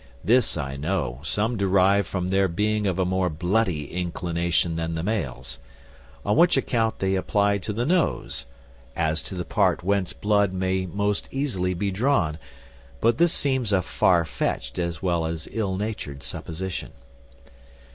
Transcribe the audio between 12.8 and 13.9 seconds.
but this seems a